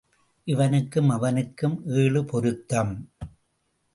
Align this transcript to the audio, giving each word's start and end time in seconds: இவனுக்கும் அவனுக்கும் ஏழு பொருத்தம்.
இவனுக்கும் 0.43 1.09
அவனுக்கும் 1.09 1.81
ஏழு 1.85 2.25
பொருத்தம். 2.25 2.93